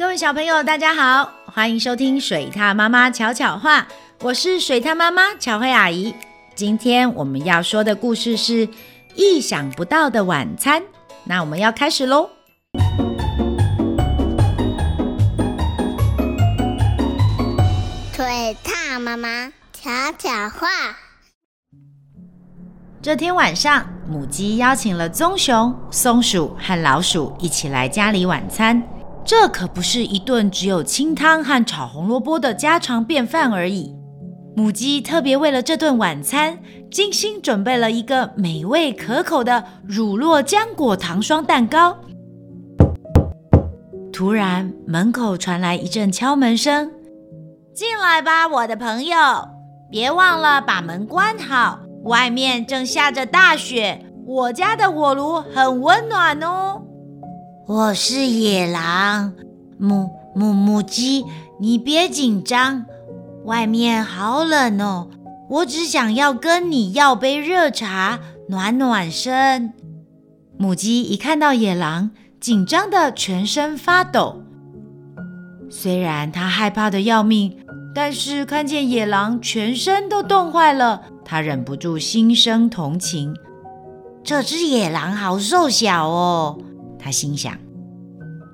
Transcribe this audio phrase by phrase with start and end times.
[0.00, 3.86] 各位小朋友，大家好，欢迎收听水獭妈妈巧巧话，
[4.22, 6.14] 我是水獭妈妈巧慧阿姨。
[6.54, 8.66] 今天我们要说的故事是
[9.14, 10.82] 意想不到的晚餐，
[11.24, 12.30] 那我们要开始喽。
[18.14, 20.66] 水獭妈妈巧巧话。
[23.02, 28.82] 这天晚上，母鸡邀请了棕熊、松鼠和老鼠一起来家里晚餐。
[29.24, 33.94] 这可不是一顿只有清汤和炒红萝卜的家常便饭而已。
[34.56, 36.58] 母鸡特别为了这顿晚餐，
[36.90, 41.96] 精心准备了一个美味可口的乳酪浆果糖霜蛋糕。
[44.12, 46.90] 突然，门口传来一阵敲门声
[47.72, 49.16] ：“进来吧，我的朋友，
[49.90, 56.82] 别忘了把门关好。”外面正下着大雪，我家的火炉很温暖哦。
[57.72, 59.32] 我是野狼，
[59.78, 61.24] 母母母鸡，
[61.60, 62.84] 你别紧张，
[63.44, 65.06] 外面好冷哦。
[65.48, 69.72] 我只想要跟你要杯热茶，暖暖身。
[70.58, 72.10] 母鸡一看到野狼，
[72.40, 74.42] 紧张得全身发抖。
[75.70, 77.56] 虽然它害怕得要命。
[77.94, 83.32] 但是看见野狼全身都冻坏了，它忍不住心生同情。
[84.24, 86.58] 这只野狼好瘦小哦，
[87.02, 87.56] 他心想。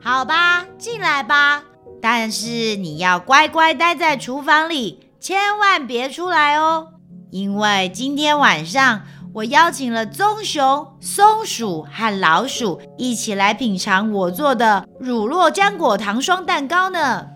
[0.00, 1.64] 好吧，进来吧，
[2.00, 6.88] 但是你要乖乖待在厨房里，千万别出来哦。
[7.30, 9.02] 因为今天晚上
[9.34, 17.26] 我邀请了棕熊、松鼠和老鼠一起来品尝我做的乳酪浆果糖霜蛋糕呢。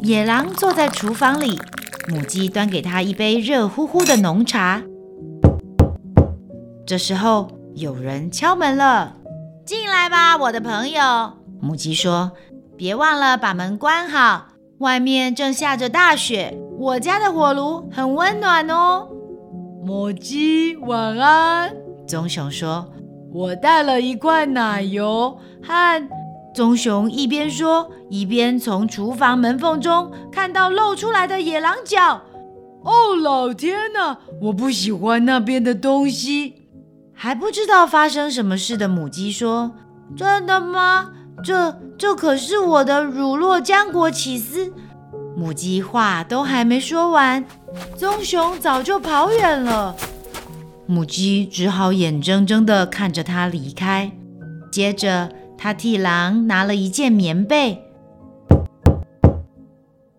[0.00, 1.58] 野狼坐在厨房里，
[2.08, 4.82] 母鸡端给他一杯热乎乎的浓茶。
[6.86, 9.16] 这时候有人敲门了，
[9.64, 11.00] 进来吧，我的朋友。
[11.60, 12.32] 母鸡说
[12.76, 14.48] ：“别忘了把门关好，
[14.78, 19.08] 外面正下着大雪，我家的火炉很温暖哦。”
[19.82, 21.74] 母鸡晚安。
[22.06, 22.92] 棕熊说
[23.32, 26.08] ：“我带了一块奶油和……”
[26.54, 32.20] 棕熊一边说，一边从厨房门缝中看到露出来的野狼角。
[32.84, 34.18] 哦，老天哪！
[34.42, 36.63] 我不喜欢那边的东西。
[37.24, 39.72] 还不知道发生什么事的母鸡说
[40.14, 41.10] ：“真的吗？
[41.42, 44.70] 这这可是我的乳酪浆果起司。”
[45.34, 47.42] 母鸡话都还没说完，
[47.96, 49.96] 棕熊早就跑远了。
[50.84, 54.12] 母鸡只好眼睁睁地看着它离开。
[54.70, 57.86] 接着，它替狼拿了一件棉被。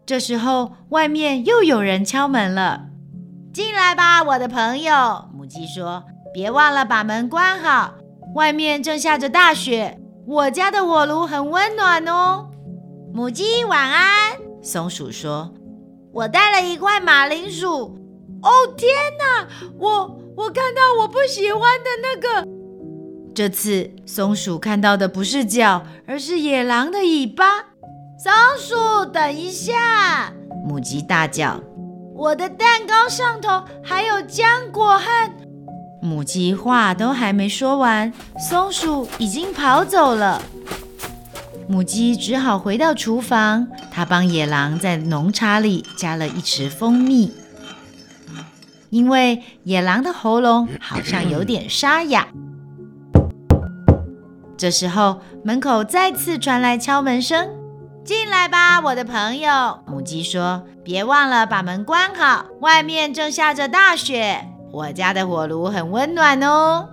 [0.08, 2.88] 这时候，外面又有人敲门了。
[3.54, 5.26] 进来吧，我的朋友。
[5.32, 6.04] 母鸡说
[6.36, 7.94] ：“别忘了把门关好，
[8.34, 9.98] 外面正下着大雪，
[10.28, 12.50] 我家的火炉很温暖哦。”
[13.16, 14.38] 母鸡晚安。
[14.62, 15.54] 松鼠说
[16.12, 17.98] ：“我带了一块马铃薯。”
[18.44, 19.48] 哦，天哪！
[19.80, 22.46] 我我看到我不喜欢的那个。
[23.34, 27.60] 这次松鼠看到的不是脚，而是野狼的尾巴。
[28.20, 30.34] 松鼠，等一下！
[30.68, 31.62] 母鸡大叫
[32.14, 35.32] ：“我的蛋糕上头还有浆果和……”
[36.06, 40.40] 母鸡话都还没说完，松鼠已经跑走了。
[41.68, 47.34] 母鸡只好回到厨房，它帮野狼在浓茶里加了一匙蜂蜜，
[48.92, 52.28] 因为野狼的喉咙好像有点沙哑。
[54.56, 57.50] 这时候，门口再次传来敲门声
[58.06, 66.90] ：“进来吧，我的朋友。”母鸡说：“别忘了把门关好，外面正下着大雪，我家的火炉很温暖哦。”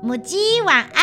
[0.00, 1.02] 母鸡晚安，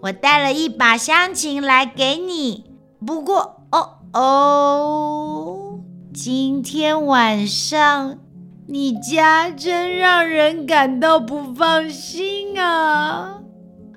[0.00, 2.64] 我带了一把香芹来给你。
[3.06, 5.78] 不过，哦哦，
[6.12, 8.18] 今天晚上
[8.66, 13.38] 你家真让人感到不放心啊。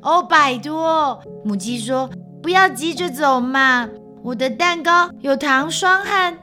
[0.02, 2.10] 哦，拜托，母鸡说
[2.44, 3.90] ：“不要急着走嘛，
[4.24, 6.38] 我的蛋糕有糖霜和……”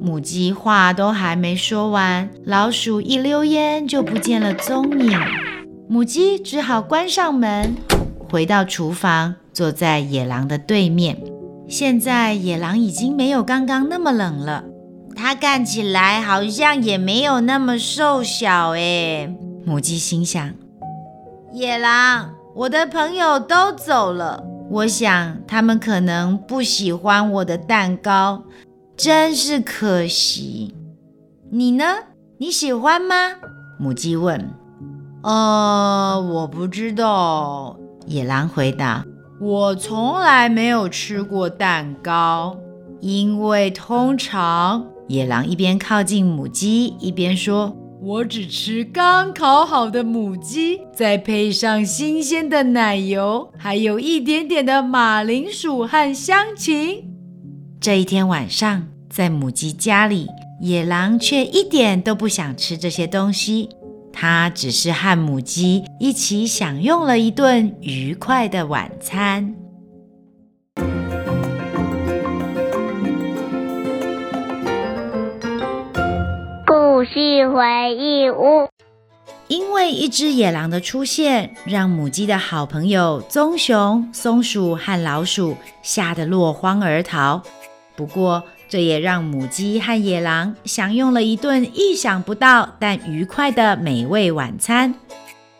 [0.00, 5.18] 母鸡话都还没说完，老鼠一溜烟就不见了踪影。
[5.88, 7.76] 母鸡只好关上门，
[8.18, 11.18] 回到厨房，坐在野狼的对面。
[11.68, 14.64] 现在野狼已经没有刚刚那么冷了，
[15.16, 19.34] 它看起来好像也没有那么瘦小诶。
[19.64, 20.52] 母鸡心想
[21.52, 28.42] ：“野狼。”我的朋友都走了，我想他们可能不喜欢我的蛋糕，
[28.98, 30.74] 真是可惜。
[31.52, 31.84] 你呢？
[32.38, 33.14] 你喜欢吗？
[33.78, 34.50] 母鸡问。
[35.22, 37.78] 呃，我不知道。
[38.06, 39.04] 野狼回答。
[39.40, 42.58] 我从来没有吃过蛋糕。
[43.00, 57.04] 因为通常野狼一边靠近母鸡，一边说：“我只吃刚烤好的母鸡，再配上新鲜的奶油，还有一点点的马铃薯和香芹。”
[57.80, 60.26] 这一天晚上，在母鸡家里，
[60.60, 63.68] 野狼却一点都不想吃这些东西。
[64.12, 69.54] 他只是和母鸡一起享用了一顿愉快的晚餐。
[76.66, 78.68] 故事回忆屋。
[79.46, 87.40] 因为一只野狼的出现，让母鸡的好朋友棕熊、松鼠和老鼠吓得落荒而逃。
[87.98, 94.94] 不过，这也让母鸡和野狼享用了一顿意想不到但愉快的美味晚餐。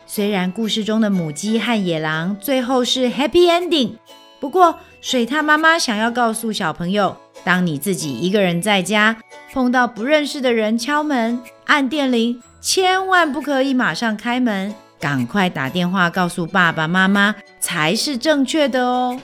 [0.07, 3.97] 虽然故事中的母鸡和野狼最后是 happy ending，
[4.39, 9.17] 不过水獭妈妈想要告诉小朋友：当你自己一个人在家，
[9.51, 19.19] 碰到不认识的人敲门、按电铃，千万不可以马上开门，赶快打电话告诉爸爸妈妈才是正确的哦。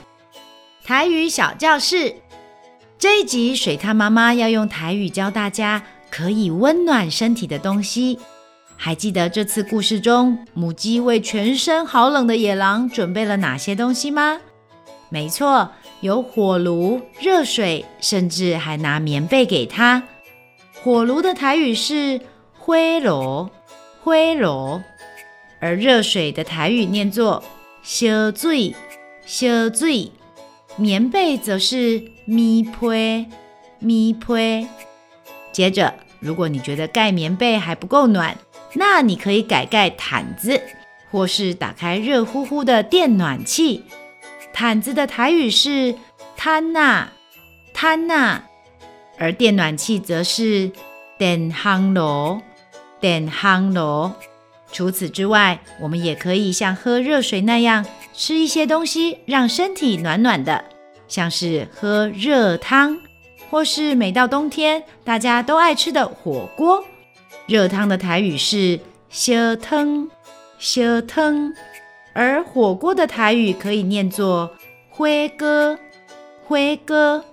[0.83, 2.13] 台语小教室。
[2.97, 8.17] 这一集，水獭妈妈要用台语教大家可以温暖身体的东西。
[8.77, 14.39] 还记得这次故事中，母鸡为全身好冷的野狼准备了哪些东西吗？
[15.09, 15.69] 没错，
[15.99, 20.01] 有火炉、热水，甚至还拿棉被给它。
[20.81, 22.19] 火炉的台语是
[22.57, 23.49] “灰炉”，
[24.03, 24.81] 灰炉；
[25.59, 27.43] 而热水的台语念作
[27.83, 28.73] “烧水”，
[29.25, 30.11] 烧水。
[30.77, 33.25] 棉被则是棉被，
[33.79, 34.67] 棉被。
[35.51, 38.37] 接着，如果你觉得盖棉被还不够暖，
[38.73, 40.61] 那你可以改盖毯子，
[41.11, 43.83] 或是打开热乎乎的电暖器。
[44.53, 45.95] 毯子的台语是
[46.35, 47.07] 毯仔，
[47.73, 48.43] 毯仔，
[49.17, 50.71] 而电暖器则是
[51.17, 52.41] 电烘炉，
[52.99, 54.11] 电烘炉。
[54.71, 57.85] 除此之外，我们也可以像喝热水那样。
[58.13, 60.63] 吃一些东西让身体暖暖的，
[61.07, 62.97] 像是喝热汤，
[63.49, 66.83] 或是每到冬天大家都爱吃的火锅。
[67.47, 68.79] 热汤的台语是
[69.09, 70.09] 烧汤，
[70.57, 71.53] 烧汤，
[72.13, 74.51] 而火锅的台语可以念作
[74.89, 75.05] 火
[75.37, 75.77] 锅，
[76.47, 76.57] 火
[76.87, 77.23] 锅。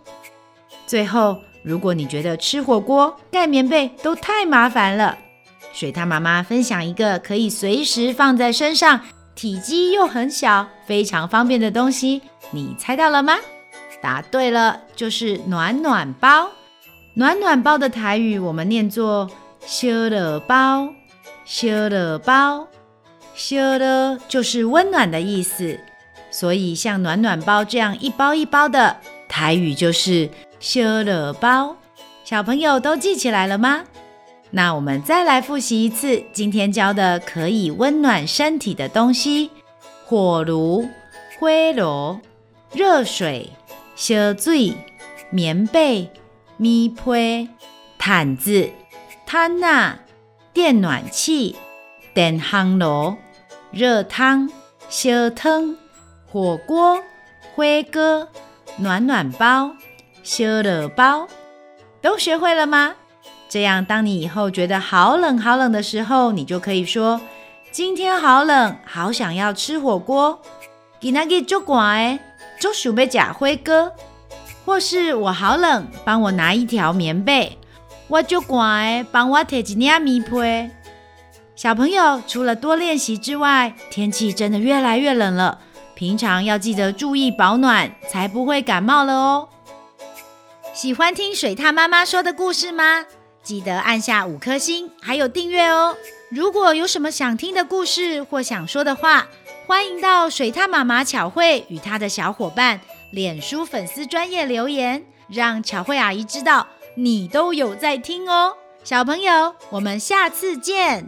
[0.87, 5.17] 最后，如果你觉得吃火锅盖棉被都太麻烦了，
[5.73, 9.01] 水獭妈妈分享一个可以随时放在身上。
[9.35, 12.21] 体积又很小，非常方便的东西，
[12.51, 13.39] 你猜到了吗？
[14.03, 16.51] 答对了，就是暖暖包。
[17.15, 19.31] 暖暖包的台语我们念作
[19.65, 20.89] “烧热包”，
[21.47, 22.67] 烧热包，
[23.35, 25.79] 烧热就是温暖的意思。
[26.31, 28.97] 所以像暖暖包这样一包一包的
[29.29, 30.29] 台语就是
[30.59, 31.77] “烧热包”。
[32.25, 33.85] 小朋友都记起来了吗？
[34.51, 39.51] 那我们再来复习一次今天教的可以温暖身体的东西：
[40.05, 40.89] 火炉、
[41.39, 42.19] 灰炉、
[42.73, 43.51] 热水、
[43.95, 44.75] 烧水、
[45.31, 46.11] 棉被、
[46.57, 47.49] 棉被、
[47.99, 48.71] 毯子、
[49.27, 49.99] 毯仔、
[50.53, 51.57] 电暖器、
[52.15, 53.17] 电烘炉、
[53.71, 54.51] 热汤、
[54.89, 55.77] 烧汤、
[56.27, 56.97] 火锅、
[57.55, 58.29] 火锅、
[58.77, 59.73] 暖暖包、
[60.23, 61.29] 烧热包，
[62.01, 62.95] 都学会了吗？
[63.49, 67.21] 这样，当你以后觉得好冷好冷的时候，你就可以说
[67.71, 70.41] ：“今天好冷，好想要吃火锅。”
[71.01, 72.19] 今天给就乖，
[72.63, 73.93] 就准备假辉哥，
[74.65, 77.59] 或是我好冷，帮我拿一条棉被。
[78.07, 80.71] 我就乖，帮我贴几件棉被。
[81.57, 85.59] 小朋友，除了多练习之外，天气真的越来越冷了，
[85.97, 89.49] 平常要记得注意保暖，才不会感冒了哦。
[90.73, 93.07] 喜欢听水獭妈妈说的故事吗？
[93.43, 95.97] 记得按下五颗星，还有订阅哦。
[96.31, 99.27] 如果有什么想听的故事或想说的话，
[99.67, 106.67] 欢迎到水獭妈妈巧慧与她的小伙伴脸书粉丝专业留言，让巧慧阿姨知道
[106.97, 108.55] 你都有在听哦。
[108.85, 111.07] 小朋友，我们下次见。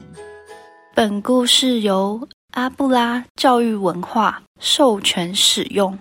[0.95, 5.99] 本故事由阿布拉教育文化授权使用。